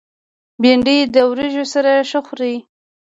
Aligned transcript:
بېنډۍ 0.61 0.97
د 1.15 1.17
وریژو 1.31 1.65
سره 1.73 1.91
ښه 2.09 2.19
خوري 2.25 2.55